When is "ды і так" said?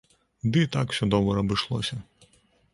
0.55-0.85